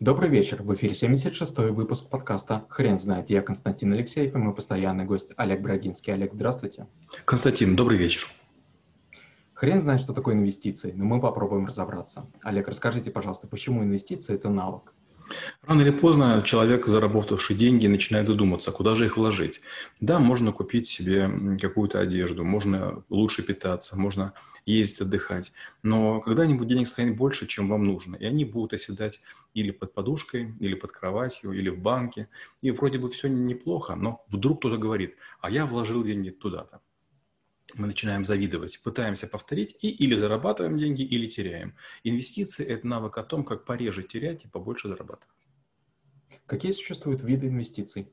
[0.00, 0.62] Добрый вечер.
[0.62, 3.30] В эфире 76-й выпуск подкаста «Хрен знает».
[3.30, 6.12] Я Константин Алексеев и мой постоянный гость Олег Брагинский.
[6.12, 6.86] Олег, здравствуйте.
[7.24, 8.28] Константин, добрый вечер.
[9.54, 12.26] Хрен знает, что такое инвестиции, но мы попробуем разобраться.
[12.42, 14.92] Олег, расскажите, пожалуйста, почему инвестиции– это навык?
[15.66, 19.60] Рано или поздно человек, заработавший деньги, начинает задуматься, куда же их вложить.
[20.00, 21.30] Да, можно купить себе
[21.60, 24.32] какую-то одежду, можно лучше питаться, можно
[24.66, 25.52] ездить отдыхать.
[25.82, 28.16] Но когда-нибудь денег станет больше, чем вам нужно.
[28.16, 29.20] И они будут оседать
[29.54, 32.28] или под подушкой, или под кроватью, или в банке.
[32.60, 36.80] И вроде бы все неплохо, но вдруг кто-то говорит, а я вложил деньги туда-то
[37.74, 41.76] мы начинаем завидовать, пытаемся повторить и или зарабатываем деньги, или теряем.
[42.04, 45.48] Инвестиции– это навык о том, как пореже терять и побольше зарабатывать.
[46.46, 48.12] Какие существуют виды инвестиций?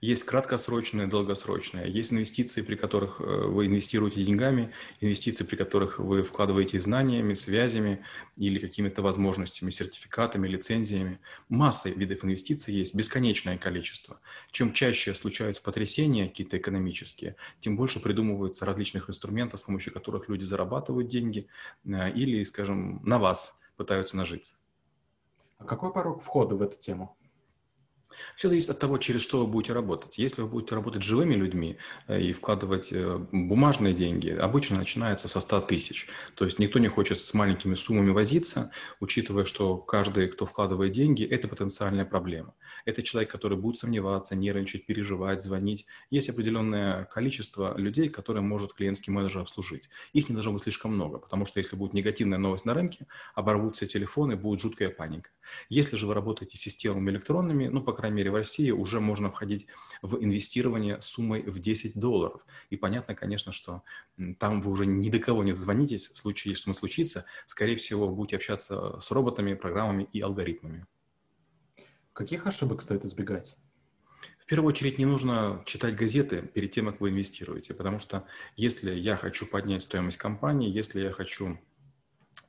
[0.00, 1.90] Есть краткосрочные, долгосрочные.
[1.90, 8.04] Есть инвестиции, при которых э, вы инвестируете деньгами, инвестиции, при которых вы вкладываете знаниями, связями
[8.36, 11.18] или какими-то возможностями, сертификатами, лицензиями.
[11.48, 14.20] Масса видов инвестиций есть, бесконечное количество.
[14.52, 20.44] Чем чаще случаются потрясения какие-то экономические, тем больше придумывается различных инструментов, с помощью которых люди
[20.44, 21.48] зарабатывают деньги
[21.84, 24.54] э, или, скажем, на вас пытаются нажиться.
[25.58, 27.16] А какой порог входа в эту тему?
[28.38, 30.16] Все зависит от того, через что вы будете работать.
[30.16, 35.26] Если вы будете работать с живыми людьми э, и вкладывать э, бумажные деньги, обычно начинается
[35.26, 36.06] со 100 тысяч.
[36.36, 41.24] То есть никто не хочет с маленькими суммами возиться, учитывая, что каждый, кто вкладывает деньги,
[41.24, 42.54] это потенциальная проблема.
[42.84, 45.86] Это человек, который будет сомневаться, нервничать, переживать, звонить.
[46.08, 49.90] Есть определенное количество людей, которые может клиентский менеджер обслужить.
[50.12, 53.88] Их не должно быть слишком много, потому что если будет негативная новость на рынке, оборвутся
[53.88, 55.30] телефоны, будет жуткая паника.
[55.68, 59.30] Если же вы работаете с системами электронными, ну, по крайней мере, в России уже можно
[59.30, 59.66] входить
[60.02, 62.44] в инвестирование суммой в 10 долларов.
[62.70, 63.82] И понятно, конечно, что
[64.38, 67.24] там вы уже ни до кого не звонитесь в случае, если что случится.
[67.46, 70.86] Скорее всего, будете общаться с роботами, программами и алгоритмами.
[72.12, 73.56] Каких ошибок стоит избегать?
[74.40, 78.26] В первую очередь не нужно читать газеты перед тем, как вы инвестируете, потому что
[78.56, 81.58] если я хочу поднять стоимость компании, если я хочу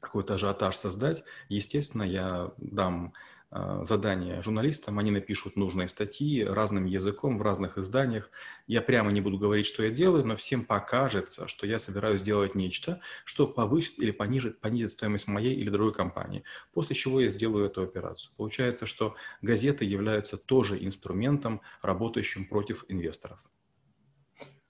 [0.00, 3.12] какой-то ажиотаж создать, естественно, я дам
[3.50, 8.30] э, задание журналистам, они напишут нужные статьи разным языком в разных изданиях.
[8.66, 12.54] Я прямо не буду говорить, что я делаю, но всем покажется, что я собираюсь сделать
[12.54, 17.66] нечто, что повысит или понижит, понизит стоимость моей или другой компании, после чего я сделаю
[17.66, 18.32] эту операцию.
[18.36, 23.38] Получается, что газеты являются тоже инструментом, работающим против инвесторов.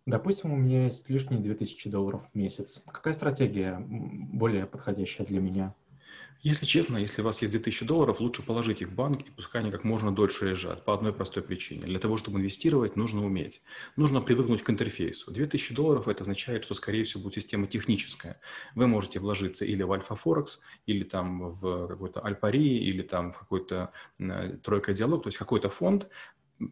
[0.09, 2.83] Допустим, у меня есть лишние 2000 долларов в месяц.
[2.91, 5.75] Какая стратегия более подходящая для меня?
[6.41, 9.61] Если честно, если у вас есть 2000 долларов, лучше положить их в банк и пускай
[9.61, 10.83] они как можно дольше лежат.
[10.87, 11.83] По одной простой причине.
[11.83, 13.61] Для того, чтобы инвестировать, нужно уметь.
[13.97, 15.31] Нужно привыкнуть к интерфейсу.
[15.31, 18.41] 2000 долларов это означает, что, скорее всего, будет система техническая.
[18.75, 23.39] Вы можете вложиться или в Альфа Форекс, или там в какой-то Альпари, или там в
[23.41, 23.93] какой-то
[24.63, 26.09] Тройка Диалог, то есть какой-то фонд,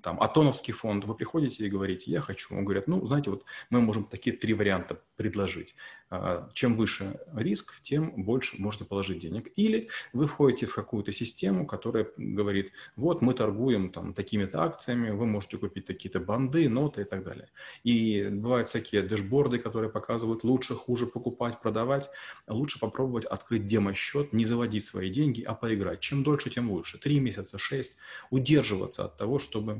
[0.02, 2.56] там, Атоновский фонд, вы приходите и говорите, я хочу.
[2.56, 5.74] Он говорит, ну, знаете, вот мы можем такие три варианта предложить.
[6.08, 9.48] А, чем выше риск, тем больше можно положить денег.
[9.56, 15.26] Или вы входите в какую-то систему, которая говорит, вот мы торгуем там такими-то акциями, вы
[15.26, 17.48] можете купить такие-то банды, ноты и так далее.
[17.82, 22.10] И бывают всякие дэшборды, которые показывают лучше, хуже покупать, продавать.
[22.46, 26.00] Лучше попробовать открыть демо-счет, не заводить свои деньги, а поиграть.
[26.00, 26.98] Чем дольше, тем лучше.
[26.98, 27.98] Три месяца, шесть.
[28.30, 29.75] Удерживаться от того, чтобы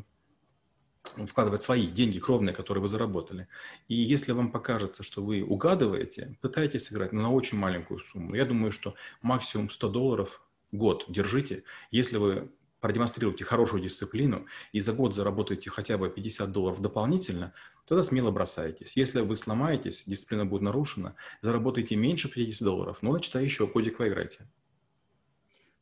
[1.27, 3.49] вкладывать свои деньги кровные, которые вы заработали.
[3.89, 8.35] И если вам покажется, что вы угадываете, пытайтесь сыграть на очень маленькую сумму.
[8.35, 11.65] Я думаю, что максимум 100 долларов год держите.
[11.91, 12.51] Если вы
[12.81, 17.53] продемонстрируете хорошую дисциплину и за год заработаете хотя бы 50 долларов дополнительно,
[17.87, 18.97] тогда смело бросайтесь.
[18.97, 24.47] Если вы сломаетесь, дисциплина будет нарушена, заработаете меньше 50 долларов, ну, значит, еще кодик поиграйте.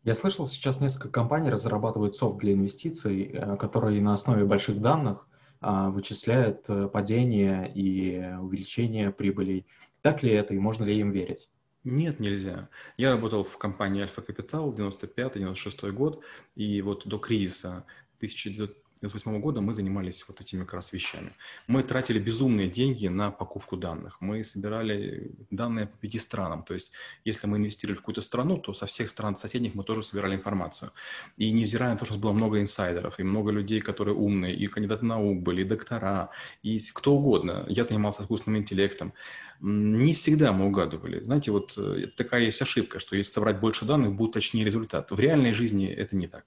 [0.05, 5.27] Я слышал, сейчас несколько компаний разрабатывают софт для инвестиций, э, который на основе больших данных
[5.61, 9.67] а, вычисляет э, падение и увеличение прибылей.
[10.03, 11.49] Так ли это и можно ли им верить?
[11.85, 12.69] Нет, нельзя.
[12.99, 16.23] Я работал в компании Альфа Капитал 95-96 год,
[16.55, 17.87] и вот до кризиса
[18.19, 21.33] 1900 2008 года мы занимались вот этими как раз вещами.
[21.67, 24.17] Мы тратили безумные деньги на покупку данных.
[24.21, 26.63] Мы собирали данные по пяти странам.
[26.63, 26.93] То есть,
[27.25, 30.91] если мы инвестировали в какую-то страну, то со всех стран соседних мы тоже собирали информацию.
[31.37, 35.05] И невзирая на то, что было много инсайдеров, и много людей, которые умные, и кандидаты
[35.05, 36.31] наук были, и доктора,
[36.63, 37.67] и кто угодно.
[37.69, 39.13] Я занимался искусственным интеллектом.
[39.61, 41.23] Не всегда мы угадывали.
[41.23, 45.11] Знаете, вот э, такая есть ошибка, что если собрать больше данных, будет точнее результат.
[45.11, 46.45] В реальной жизни это не так.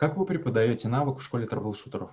[0.00, 2.10] Как вы преподаете навык в школе трэблшутеров?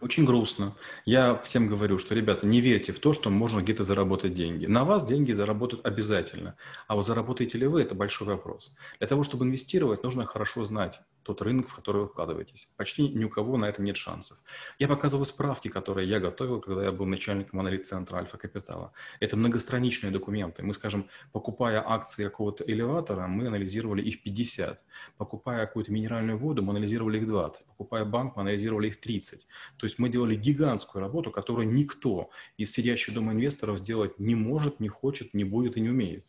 [0.00, 0.72] Очень грустно.
[1.04, 4.66] Я всем говорю, что, ребята, не верьте в то, что можно где-то заработать деньги.
[4.66, 6.56] На вас деньги заработают обязательно.
[6.88, 8.74] А вот заработаете ли вы, это большой вопрос.
[8.98, 12.70] Для того, чтобы инвестировать, нужно хорошо знать тот рынок, в который вы вкладываетесь.
[12.76, 14.38] Почти ни у кого на это нет шансов.
[14.78, 18.92] Я показываю справки, которые я готовил, когда я был начальником монолит-центра Альфа Капитала.
[19.20, 20.62] Это многостраничные документы.
[20.62, 24.84] Мы, скажем, покупая акции какого-то элеватора, мы анализировали их 50.
[25.16, 27.64] Покупая какую-то минеральную воду, мы анализировали их 20.
[27.66, 29.46] Покупая банк, мы анализировали их 30.
[29.76, 34.80] То есть мы делали гигантскую работу, которую никто из сидящих дома инвесторов сделать не может,
[34.80, 36.26] не хочет, не будет и не умеет.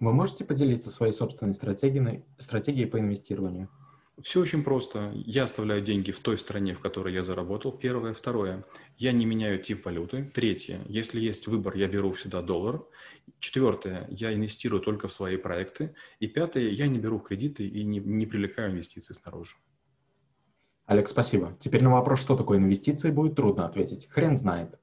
[0.00, 3.68] Вы можете поделиться своей собственной стратегией, стратегией по инвестированию?
[4.22, 5.12] Все очень просто.
[5.14, 7.70] Я оставляю деньги в той стране, в которой я заработал.
[7.70, 8.14] Первое.
[8.14, 8.64] Второе.
[8.96, 10.30] Я не меняю тип валюты.
[10.32, 10.80] Третье.
[10.88, 12.82] Если есть выбор, я беру всегда доллар.
[13.40, 14.06] Четвертое.
[14.10, 15.94] Я инвестирую только в свои проекты.
[16.18, 16.70] И пятое.
[16.70, 19.56] Я не беру кредиты и не, не привлекаю инвестиции снаружи.
[20.86, 21.54] Алекс, спасибо.
[21.60, 24.08] Теперь на вопрос, что такое инвестиции, будет трудно ответить.
[24.08, 24.78] Хрен знает.